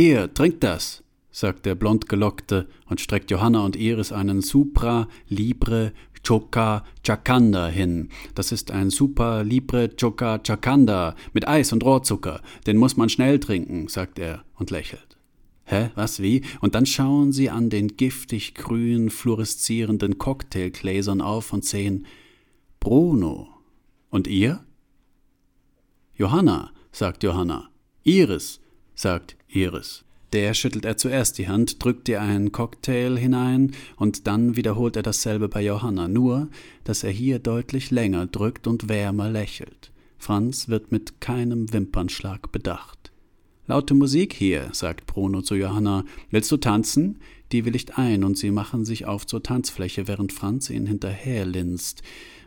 Hier, 0.00 0.32
trink 0.32 0.60
das, 0.60 1.02
sagt 1.32 1.66
der 1.66 1.74
blondgelockte 1.74 2.68
und 2.86 3.00
streckt 3.00 3.32
Johanna 3.32 3.64
und 3.64 3.74
Iris 3.74 4.12
einen 4.12 4.42
Supra 4.42 5.08
Libre 5.26 5.92
Choca 6.24 6.84
Chacanda 7.04 7.66
hin. 7.66 8.08
Das 8.36 8.52
ist 8.52 8.70
ein 8.70 8.90
Super 8.90 9.42
Libre 9.42 9.88
Choca 9.88 10.38
Chacanda 10.38 11.16
mit 11.32 11.48
Eis 11.48 11.72
und 11.72 11.84
Rohrzucker. 11.84 12.42
Den 12.64 12.76
muss 12.76 12.96
man 12.96 13.08
schnell 13.08 13.40
trinken, 13.40 13.88
sagt 13.88 14.20
er 14.20 14.44
und 14.54 14.70
lächelt. 14.70 15.18
Hä, 15.64 15.90
was, 15.96 16.22
wie? 16.22 16.42
Und 16.60 16.76
dann 16.76 16.86
schauen 16.86 17.32
sie 17.32 17.50
an 17.50 17.68
den 17.68 17.96
giftig 17.96 18.54
grün 18.54 19.10
fluoreszierenden 19.10 20.16
Cocktailgläsern 20.16 21.20
auf 21.20 21.52
und 21.52 21.64
sehen 21.64 22.06
Bruno. 22.78 23.48
Und 24.10 24.28
ihr? 24.28 24.64
Johanna, 26.14 26.70
sagt 26.92 27.24
Johanna. 27.24 27.70
Iris, 28.04 28.60
sagt 28.98 29.36
Iris. 29.46 30.04
Der 30.32 30.52
schüttelt 30.54 30.84
er 30.84 30.96
zuerst 30.96 31.38
die 31.38 31.48
Hand, 31.48 31.82
drückt 31.82 32.08
ihr 32.08 32.20
einen 32.20 32.52
Cocktail 32.52 33.16
hinein 33.16 33.72
und 33.96 34.26
dann 34.26 34.56
wiederholt 34.56 34.96
er 34.96 35.02
dasselbe 35.02 35.48
bei 35.48 35.62
Johanna, 35.62 36.08
nur 36.08 36.48
dass 36.84 37.04
er 37.04 37.12
hier 37.12 37.38
deutlich 37.38 37.90
länger 37.90 38.26
drückt 38.26 38.66
und 38.66 38.88
wärmer 38.88 39.30
lächelt. 39.30 39.92
Franz 40.18 40.68
wird 40.68 40.90
mit 40.92 41.20
keinem 41.20 41.72
Wimpernschlag 41.72 42.50
bedacht. 42.50 43.07
Laute 43.68 43.94
Musik 43.94 44.32
hier, 44.32 44.70
sagt 44.72 45.06
Bruno 45.06 45.42
zu 45.42 45.54
Johanna. 45.54 46.04
Willst 46.30 46.50
du 46.50 46.56
tanzen? 46.56 47.20
Die 47.52 47.66
willigt 47.66 47.98
ein 47.98 48.24
und 48.24 48.38
sie 48.38 48.50
machen 48.50 48.84
sich 48.86 49.04
auf 49.04 49.26
zur 49.26 49.42
Tanzfläche, 49.42 50.08
während 50.08 50.32
Franz 50.32 50.70
ihnen 50.70 50.86
hinterherlinst 50.86 52.02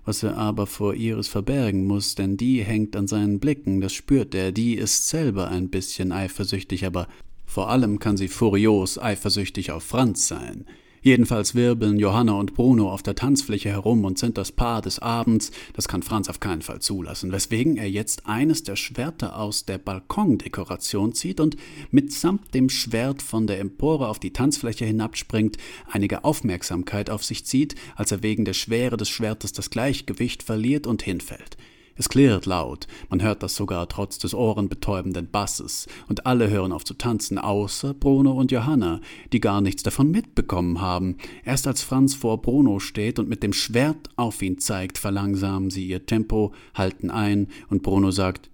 was 0.05 0.23
er 0.23 0.37
aber 0.37 0.65
vor 0.65 0.95
Iris 0.95 1.27
verbergen 1.27 1.85
muss, 1.85 2.15
denn 2.15 2.37
die 2.37 2.63
hängt 2.63 2.95
an 2.95 3.07
seinen 3.07 3.39
Blicken, 3.39 3.81
das 3.81 3.93
spürt 3.93 4.33
er, 4.33 4.51
die 4.51 4.75
ist 4.75 5.07
selber 5.07 5.49
ein 5.49 5.69
bisschen 5.69 6.11
eifersüchtig, 6.11 6.85
aber 6.85 7.07
vor 7.45 7.69
allem 7.69 7.99
kann 7.99 8.17
sie 8.17 8.27
furios 8.27 8.97
eifersüchtig 8.97 9.71
auf 9.71 9.83
Franz 9.83 10.27
sein. 10.27 10.65
Jedenfalls 11.03 11.55
wirbeln 11.55 11.97
Johanna 11.97 12.33
und 12.33 12.53
Bruno 12.53 12.91
auf 12.91 13.01
der 13.01 13.15
Tanzfläche 13.15 13.69
herum 13.69 14.05
und 14.05 14.19
sind 14.19 14.37
das 14.37 14.51
Paar 14.51 14.83
des 14.83 14.99
Abends, 14.99 15.51
das 15.73 15.87
kann 15.87 16.03
Franz 16.03 16.29
auf 16.29 16.39
keinen 16.39 16.61
Fall 16.61 16.79
zulassen, 16.79 17.31
weswegen 17.31 17.75
er 17.75 17.89
jetzt 17.89 18.27
eines 18.27 18.61
der 18.61 18.75
Schwerter 18.75 19.35
aus 19.39 19.65
der 19.65 19.79
Balkondekoration 19.79 21.13
zieht 21.13 21.39
und 21.39 21.57
mitsamt 21.89 22.53
dem 22.53 22.69
Schwert 22.69 23.23
von 23.23 23.47
der 23.47 23.59
Empore 23.59 24.09
auf 24.09 24.19
die 24.19 24.31
Tanzfläche 24.31 24.85
hinabspringt, 24.85 25.57
einige 25.89 26.23
Aufmerksamkeit 26.23 27.09
auf 27.09 27.23
sich 27.23 27.45
zieht, 27.45 27.73
als 27.95 28.11
er 28.11 28.21
wegen 28.21 28.45
der 28.45 28.53
Schwere 28.53 28.95
des 28.95 29.09
Schwertes 29.09 29.53
das 29.53 29.71
Gleichgewicht 29.71 30.43
verliert 30.43 30.85
und 30.85 31.01
hinfällt. 31.01 31.57
Es 32.01 32.09
klirrt 32.09 32.47
laut, 32.47 32.87
man 33.11 33.21
hört 33.21 33.43
das 33.43 33.55
sogar 33.55 33.87
trotz 33.87 34.17
des 34.17 34.33
ohrenbetäubenden 34.33 35.29
Basses, 35.29 35.87
und 36.09 36.25
alle 36.25 36.49
hören 36.49 36.71
auf 36.71 36.83
zu 36.83 36.95
tanzen, 36.95 37.37
außer 37.37 37.93
Bruno 37.93 38.31
und 38.31 38.51
Johanna, 38.51 39.01
die 39.31 39.39
gar 39.39 39.61
nichts 39.61 39.83
davon 39.83 40.09
mitbekommen 40.09 40.81
haben. 40.81 41.17
Erst 41.45 41.67
als 41.67 41.83
Franz 41.83 42.15
vor 42.15 42.41
Bruno 42.41 42.79
steht 42.79 43.19
und 43.19 43.29
mit 43.29 43.43
dem 43.43 43.53
Schwert 43.53 44.09
auf 44.15 44.41
ihn 44.41 44.57
zeigt, 44.57 44.97
verlangsamen 44.97 45.69
sie 45.69 45.85
ihr 45.85 46.07
Tempo, 46.07 46.53
halten 46.73 47.11
ein, 47.11 47.49
und 47.69 47.83
Bruno 47.83 48.09
sagt 48.09 48.49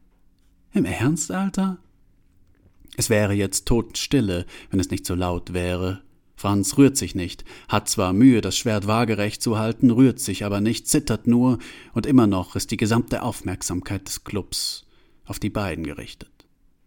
Im 0.74 0.84
Ernst, 0.84 1.32
Alter? 1.32 1.78
Es 2.98 3.10
wäre 3.10 3.32
jetzt 3.32 3.66
Totenstille, 3.66 4.46
wenn 4.72 4.82
es 4.82 4.92
nicht 4.92 5.06
so 5.06 5.16
laut 5.16 5.54
wäre. 5.54 6.02
Franz 6.38 6.78
rührt 6.78 6.96
sich 6.96 7.16
nicht, 7.16 7.44
hat 7.68 7.90
zwar 7.90 8.14
Mühe, 8.14 8.42
das 8.42 8.56
Schwert 8.56 8.86
waagerecht 8.86 9.42
zu 9.42 9.58
halten, 9.58 9.90
rührt 9.90 10.20
sich 10.20 10.46
aber 10.46 10.62
nicht, 10.62 10.88
zittert 10.88 11.26
nur, 11.26 11.58
und 11.94 12.06
immer 12.06 12.28
noch 12.28 12.56
ist 12.56 12.70
die 12.70 12.78
gesamte 12.78 13.24
Aufmerksamkeit 13.24 14.08
des 14.08 14.24
Clubs 14.24 14.86
auf 15.26 15.40
die 15.40 15.50
beiden 15.50 15.84
gerichtet. 15.84 16.30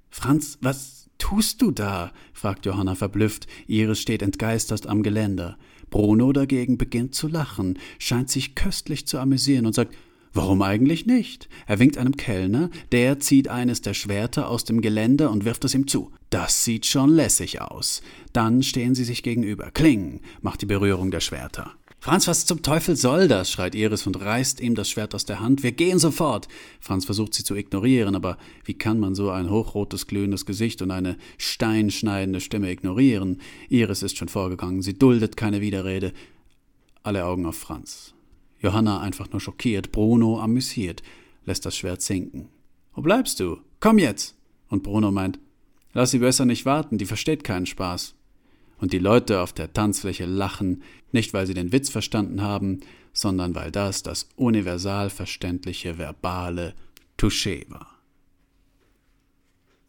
Franz, 0.08 0.56
was 0.60 1.10
tust 1.18 1.60
du 1.62 1.72
da? 1.72 2.12
fragt 2.32 2.64
Johanna 2.64 2.94
verblüfft. 2.94 3.48
Iris 3.66 4.00
steht 4.00 4.22
entgeistert 4.22 4.86
am 4.86 5.02
Geländer. 5.02 5.58
Bruno 5.90 6.32
dagegen 6.32 6.78
beginnt 6.78 7.16
zu 7.16 7.26
lachen, 7.26 7.76
scheint 7.98 8.30
sich 8.30 8.54
köstlich 8.54 9.08
zu 9.08 9.18
amüsieren 9.18 9.66
und 9.66 9.74
sagt, 9.74 9.94
Warum 10.32 10.62
eigentlich 10.62 11.06
nicht? 11.06 11.48
Er 11.66 11.80
winkt 11.80 11.98
einem 11.98 12.16
Kellner, 12.16 12.70
der 12.92 13.18
zieht 13.18 13.48
eines 13.48 13.80
der 13.82 13.94
Schwerter 13.94 14.48
aus 14.48 14.64
dem 14.64 14.80
Geländer 14.80 15.30
und 15.30 15.44
wirft 15.44 15.64
es 15.64 15.74
ihm 15.74 15.88
zu. 15.88 16.12
Das 16.30 16.64
sieht 16.64 16.86
schon 16.86 17.10
lässig 17.10 17.60
aus. 17.60 18.00
Dann 18.32 18.62
stehen 18.62 18.94
sie 18.94 19.04
sich 19.04 19.24
gegenüber. 19.24 19.72
Kling, 19.72 20.20
macht 20.40 20.62
die 20.62 20.66
Berührung 20.66 21.10
der 21.10 21.20
Schwerter. 21.20 21.72
Franz, 22.02 22.28
was 22.28 22.46
zum 22.46 22.62
Teufel 22.62 22.96
soll 22.96 23.28
das? 23.28 23.50
schreit 23.50 23.74
Iris 23.74 24.06
und 24.06 24.18
reißt 24.18 24.60
ihm 24.60 24.74
das 24.74 24.88
Schwert 24.88 25.14
aus 25.14 25.26
der 25.26 25.40
Hand. 25.40 25.62
Wir 25.62 25.72
gehen 25.72 25.98
sofort. 25.98 26.48
Franz 26.80 27.04
versucht 27.04 27.34
sie 27.34 27.44
zu 27.44 27.54
ignorieren, 27.56 28.14
aber 28.14 28.38
wie 28.64 28.72
kann 28.72 29.00
man 29.00 29.14
so 29.14 29.30
ein 29.30 29.50
hochrotes, 29.50 30.06
glühendes 30.06 30.46
Gesicht 30.46 30.80
und 30.80 30.92
eine 30.92 31.18
steinschneidende 31.36 32.40
Stimme 32.40 32.70
ignorieren? 32.70 33.42
Iris 33.68 34.02
ist 34.02 34.16
schon 34.16 34.28
vorgegangen, 34.28 34.80
sie 34.80 34.98
duldet 34.98 35.36
keine 35.36 35.60
Widerrede. 35.60 36.14
Alle 37.02 37.26
Augen 37.26 37.44
auf 37.44 37.56
Franz. 37.56 38.14
Johanna 38.60 39.00
einfach 39.00 39.30
nur 39.30 39.40
schockiert, 39.40 39.92
Bruno 39.92 40.40
amüsiert, 40.40 41.02
lässt 41.44 41.66
das 41.66 41.76
Schwert 41.76 42.02
sinken. 42.02 42.48
Wo 42.94 43.02
bleibst 43.02 43.40
du? 43.40 43.58
Komm 43.80 43.98
jetzt! 43.98 44.36
Und 44.68 44.82
Bruno 44.82 45.10
meint, 45.10 45.38
lass 45.92 46.12
sie 46.12 46.18
besser 46.18 46.44
nicht 46.44 46.66
warten, 46.66 46.98
die 46.98 47.06
versteht 47.06 47.44
keinen 47.44 47.66
Spaß. 47.66 48.14
Und 48.78 48.92
die 48.92 48.98
Leute 48.98 49.40
auf 49.40 49.52
der 49.52 49.72
Tanzfläche 49.72 50.26
lachen, 50.26 50.82
nicht 51.12 51.34
weil 51.34 51.46
sie 51.46 51.54
den 51.54 51.72
Witz 51.72 51.90
verstanden 51.90 52.42
haben, 52.42 52.80
sondern 53.12 53.54
weil 53.54 53.70
das 53.70 54.02
das 54.02 54.28
universal 54.36 55.10
verständliche 55.10 55.98
verbale 55.98 56.74
Touché 57.18 57.68
war. 57.70 57.99